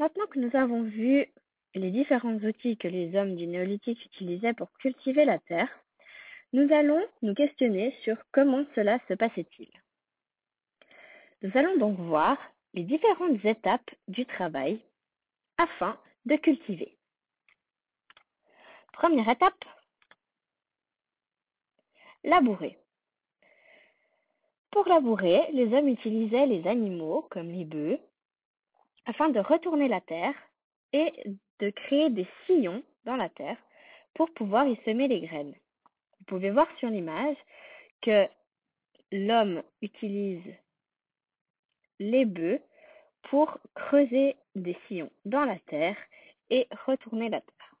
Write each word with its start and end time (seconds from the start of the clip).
Maintenant 0.00 0.26
que 0.28 0.38
nous 0.38 0.56
avons 0.56 0.82
vu 0.82 1.26
les 1.74 1.90
différents 1.90 2.36
outils 2.36 2.78
que 2.78 2.88
les 2.88 3.14
hommes 3.16 3.36
du 3.36 3.46
néolithique 3.46 4.02
utilisaient 4.06 4.54
pour 4.54 4.72
cultiver 4.78 5.26
la 5.26 5.38
terre, 5.40 5.68
nous 6.54 6.72
allons 6.72 7.06
nous 7.20 7.34
questionner 7.34 7.94
sur 8.02 8.16
comment 8.32 8.64
cela 8.74 8.98
se 9.08 9.12
passait-il. 9.12 9.68
Nous 11.42 11.50
allons 11.52 11.76
donc 11.76 11.98
voir 11.98 12.38
les 12.72 12.84
différentes 12.84 13.44
étapes 13.44 13.90
du 14.08 14.24
travail 14.24 14.80
afin 15.58 16.00
de 16.24 16.36
cultiver. 16.36 16.96
Première 18.94 19.28
étape, 19.28 19.64
labourer. 22.24 22.78
Pour 24.70 24.88
labourer, 24.88 25.42
les 25.52 25.74
hommes 25.74 25.88
utilisaient 25.88 26.46
les 26.46 26.66
animaux 26.66 27.26
comme 27.30 27.50
les 27.50 27.66
bœufs 27.66 28.00
afin 29.06 29.28
de 29.28 29.40
retourner 29.40 29.88
la 29.88 30.00
terre 30.00 30.34
et 30.92 31.12
de 31.60 31.70
créer 31.70 32.10
des 32.10 32.26
sillons 32.46 32.82
dans 33.04 33.16
la 33.16 33.28
terre 33.28 33.56
pour 34.14 34.30
pouvoir 34.32 34.66
y 34.66 34.76
semer 34.84 35.08
les 35.08 35.20
graines. 35.20 35.54
Vous 36.18 36.24
pouvez 36.26 36.50
voir 36.50 36.66
sur 36.78 36.90
l'image 36.90 37.36
que 38.02 38.26
l'homme 39.12 39.62
utilise 39.82 40.54
les 41.98 42.24
bœufs 42.24 42.60
pour 43.24 43.58
creuser 43.74 44.36
des 44.54 44.76
sillons 44.86 45.10
dans 45.24 45.44
la 45.44 45.58
terre 45.60 45.96
et 46.48 46.66
retourner 46.86 47.28
la 47.28 47.40
terre. 47.40 47.74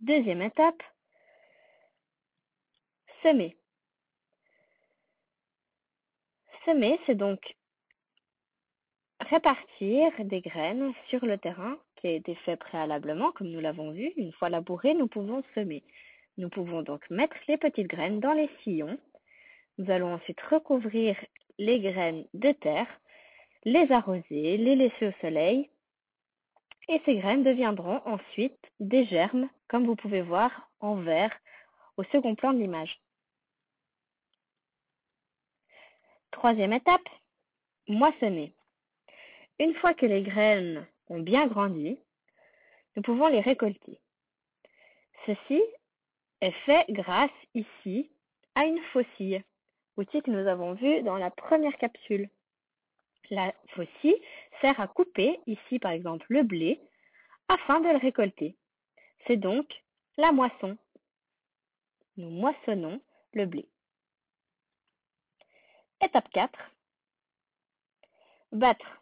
Deuxième 0.00 0.42
étape, 0.42 0.82
semer. 3.22 3.56
Semer, 6.64 6.98
c'est 7.06 7.14
donc 7.14 7.54
répartir 9.30 10.10
des 10.18 10.40
graines 10.40 10.92
sur 11.08 11.24
le 11.24 11.38
terrain 11.38 11.78
qui 11.96 12.08
a 12.08 12.12
été 12.12 12.34
fait 12.34 12.56
préalablement, 12.56 13.30
comme 13.32 13.50
nous 13.50 13.60
l'avons 13.60 13.92
vu. 13.92 14.12
Une 14.16 14.32
fois 14.32 14.48
labouré, 14.48 14.94
nous 14.94 15.06
pouvons 15.06 15.44
semer. 15.54 15.84
Nous 16.36 16.48
pouvons 16.48 16.82
donc 16.82 17.08
mettre 17.10 17.36
les 17.46 17.56
petites 17.56 17.86
graines 17.86 18.18
dans 18.18 18.32
les 18.32 18.50
sillons. 18.62 18.98
Nous 19.78 19.90
allons 19.90 20.14
ensuite 20.14 20.40
recouvrir 20.40 21.16
les 21.58 21.78
graines 21.78 22.26
de 22.34 22.50
terre, 22.52 22.88
les 23.64 23.90
arroser, 23.92 24.56
les 24.56 24.74
laisser 24.74 25.08
au 25.08 25.12
soleil. 25.20 25.70
Et 26.88 27.00
ces 27.04 27.16
graines 27.16 27.44
deviendront 27.44 28.00
ensuite 28.06 28.58
des 28.80 29.04
germes, 29.04 29.48
comme 29.68 29.86
vous 29.86 29.96
pouvez 29.96 30.22
voir 30.22 30.68
en 30.80 30.96
vert 30.96 31.32
au 31.96 32.02
second 32.04 32.34
plan 32.34 32.52
de 32.52 32.58
l'image. 32.58 33.00
Troisième 36.32 36.72
étape, 36.72 37.08
moissonner. 37.86 38.52
Une 39.60 39.74
fois 39.74 39.92
que 39.92 40.06
les 40.06 40.22
graines 40.22 40.86
ont 41.08 41.18
bien 41.18 41.46
grandi, 41.46 41.98
nous 42.96 43.02
pouvons 43.02 43.28
les 43.28 43.40
récolter. 43.40 44.00
Ceci 45.26 45.60
est 46.40 46.54
fait 46.64 46.86
grâce 46.88 47.30
ici 47.54 48.10
à 48.54 48.64
une 48.64 48.80
faucille, 48.94 49.44
outil 49.98 50.22
que 50.22 50.30
nous 50.30 50.48
avons 50.48 50.72
vu 50.72 51.02
dans 51.02 51.18
la 51.18 51.30
première 51.30 51.76
capsule. 51.76 52.30
La 53.28 53.52
faucille 53.74 54.18
sert 54.62 54.80
à 54.80 54.88
couper 54.88 55.38
ici 55.46 55.78
par 55.78 55.92
exemple 55.92 56.24
le 56.30 56.42
blé 56.42 56.80
afin 57.48 57.80
de 57.80 57.88
le 57.90 57.98
récolter. 57.98 58.56
C'est 59.26 59.36
donc 59.36 59.70
la 60.16 60.32
moisson. 60.32 60.78
Nous 62.16 62.30
moissonnons 62.30 62.98
le 63.34 63.44
blé. 63.44 63.68
Étape 66.00 66.30
4. 66.30 66.58
Battre. 68.52 68.99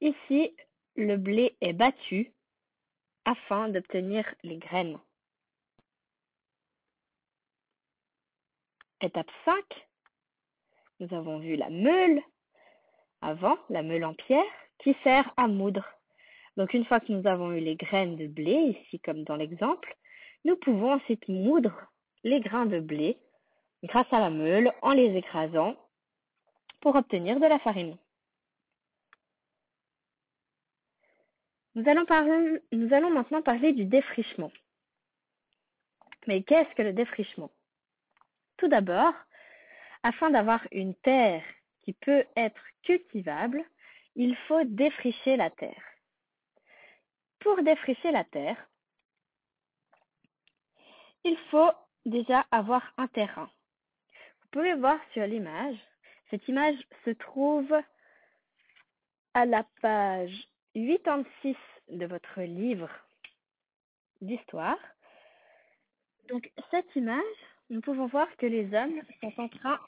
Ici, 0.00 0.56
le 0.96 1.16
blé 1.18 1.56
est 1.60 1.74
battu 1.74 2.32
afin 3.26 3.68
d'obtenir 3.68 4.24
les 4.42 4.56
graines? 4.56 4.98
Étape 9.02 9.30
5. 9.44 9.62
Nous 11.00 11.14
avons 11.14 11.38
vu 11.38 11.56
la 11.56 11.68
meule 11.68 12.22
avant, 13.20 13.58
la 13.68 13.82
meule 13.82 14.04
en 14.06 14.14
pierre, 14.14 14.42
qui 14.78 14.96
sert 15.04 15.32
à 15.36 15.48
moudre. 15.48 15.86
Donc 16.56 16.72
une 16.72 16.86
fois 16.86 17.00
que 17.00 17.12
nous 17.12 17.26
avons 17.26 17.52
eu 17.52 17.60
les 17.60 17.76
graines 17.76 18.16
de 18.16 18.26
blé, 18.26 18.78
ici 18.80 19.00
comme 19.00 19.24
dans 19.24 19.36
l'exemple, 19.36 19.94
nous 20.46 20.56
pouvons 20.56 20.94
ensuite 20.94 21.28
moudre 21.28 21.78
les 22.24 22.40
grains 22.40 22.66
de 22.66 22.80
blé 22.80 23.18
grâce 23.82 24.10
à 24.12 24.20
la 24.20 24.30
meule 24.30 24.72
en 24.80 24.92
les 24.92 25.14
écrasant 25.14 25.76
pour 26.80 26.96
obtenir 26.96 27.38
de 27.38 27.46
la 27.46 27.58
farine. 27.58 27.98
Nous 31.80 32.92
allons, 32.92 33.10
maintenant 33.10 33.40
parler 33.40 33.72
du 33.72 33.86
défrichement. 33.86 34.52
Mais 36.26 36.42
qu'est-ce 36.42 36.74
que 36.74 36.82
le 36.82 36.92
défrichement? 36.92 37.50
Tout 38.58 38.68
d'abord, 38.68 39.14
afin 40.02 40.30
d'avoir 40.30 40.66
une 40.72 40.94
terre 40.96 41.42
qui 41.82 41.94
peut 41.94 42.24
être 42.36 42.60
cultivable, 42.82 43.64
il 44.14 44.36
faut 44.36 44.62
défricher 44.64 45.36
la 45.36 45.48
terre. 45.48 45.82
Pour 47.38 47.62
défricher 47.62 48.10
la 48.10 48.24
terre, 48.24 48.68
il 51.24 51.38
faut 51.50 51.72
déjà 52.04 52.46
avoir 52.50 52.92
un 52.98 53.08
terrain. 53.08 53.50
Vous 54.42 54.48
pouvez 54.50 54.74
voir 54.74 54.98
sur 55.14 55.26
l'image, 55.26 55.78
cette 56.28 56.46
image 56.46 56.76
se 57.06 57.10
trouve 57.10 57.72
à 59.32 59.46
la 59.46 59.64
page 59.80 60.49
86 60.74 61.56
de 61.88 62.06
votre 62.06 62.42
livre 62.42 62.90
d'histoire. 64.20 64.78
Donc, 66.28 66.50
cette 66.70 66.94
image, 66.94 67.24
nous 67.70 67.80
pouvons 67.80 68.06
voir 68.06 68.28
que 68.36 68.46
les 68.46 68.72
hommes 68.74 69.02
sont 69.20 69.32
en 69.40 69.48
train 69.48 69.80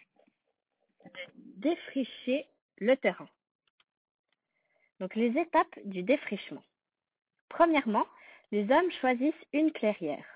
de 1.04 1.10
défricher 1.56 2.46
le 2.78 2.96
terrain. 2.96 3.28
Donc, 4.98 5.14
les 5.14 5.38
étapes 5.38 5.78
du 5.84 6.02
défrichement. 6.02 6.64
Premièrement, 7.48 8.06
les 8.50 8.70
hommes 8.70 8.90
choisissent 9.00 9.34
une 9.52 9.72
clairière. 9.72 10.26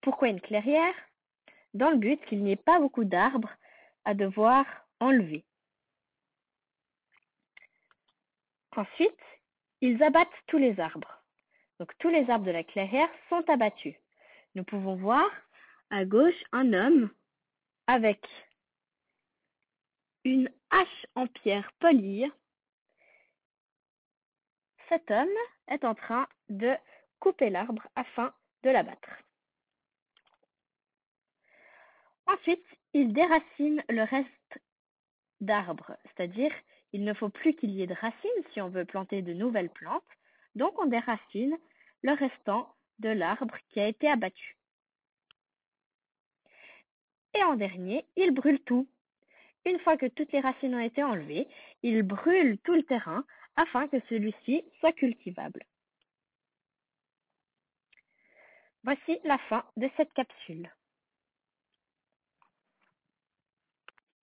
Pourquoi 0.00 0.28
une 0.28 0.40
clairière? 0.40 0.94
Dans 1.74 1.90
le 1.90 1.98
but 1.98 2.24
qu'il 2.26 2.42
n'y 2.42 2.52
ait 2.52 2.56
pas 2.56 2.78
beaucoup 2.78 3.04
d'arbres 3.04 3.52
à 4.04 4.14
devoir 4.14 4.64
enlever. 5.00 5.44
Ensuite, 8.76 9.20
ils 9.80 10.02
abattent 10.02 10.28
tous 10.46 10.58
les 10.58 10.80
arbres. 10.80 11.22
Donc 11.78 11.92
tous 11.98 12.08
les 12.08 12.28
arbres 12.30 12.46
de 12.46 12.50
la 12.50 12.64
clairière 12.64 13.10
sont 13.28 13.44
abattus. 13.48 13.94
Nous 14.54 14.64
pouvons 14.64 14.96
voir 14.96 15.28
à 15.90 16.04
gauche 16.04 16.42
un 16.52 16.72
homme 16.72 17.10
avec 17.86 18.26
une 20.24 20.50
hache 20.70 21.06
en 21.14 21.26
pierre 21.26 21.70
polie. 21.80 22.30
Cet 24.88 25.10
homme 25.10 25.28
est 25.68 25.84
en 25.84 25.94
train 25.94 26.28
de 26.48 26.74
couper 27.18 27.50
l'arbre 27.50 27.86
afin 27.96 28.32
de 28.62 28.70
l'abattre. 28.70 29.10
Ensuite, 32.26 32.64
il 32.94 33.12
déracine 33.12 33.82
le 33.88 34.02
reste 34.02 34.60
d'arbres, 35.40 35.96
c'est-à-dire 36.04 36.52
il 36.92 37.04
ne 37.04 37.14
faut 37.14 37.28
plus 37.28 37.54
qu'il 37.54 37.70
y 37.70 37.82
ait 37.82 37.86
de 37.86 37.94
racines 37.94 38.30
si 38.52 38.60
on 38.60 38.68
veut 38.68 38.84
planter 38.84 39.22
de 39.22 39.32
nouvelles 39.32 39.70
plantes, 39.70 40.02
donc 40.54 40.78
on 40.78 40.86
déracine 40.86 41.56
le 42.02 42.12
restant 42.12 42.74
de 42.98 43.08
l'arbre 43.08 43.56
qui 43.70 43.80
a 43.80 43.88
été 43.88 44.08
abattu. 44.08 44.56
Et 47.34 47.42
en 47.44 47.56
dernier, 47.56 48.04
il 48.16 48.32
brûle 48.32 48.60
tout. 48.60 48.86
Une 49.64 49.78
fois 49.80 49.96
que 49.96 50.06
toutes 50.06 50.32
les 50.32 50.40
racines 50.40 50.74
ont 50.74 50.80
été 50.80 51.02
enlevées, 51.02 51.48
il 51.82 52.02
brûle 52.02 52.58
tout 52.58 52.74
le 52.74 52.82
terrain 52.82 53.24
afin 53.56 53.88
que 53.88 54.00
celui-ci 54.08 54.64
soit 54.80 54.92
cultivable. 54.92 55.64
Voici 58.84 59.20
la 59.24 59.38
fin 59.38 59.64
de 59.76 59.88
cette 59.96 60.12
capsule. 60.12 60.68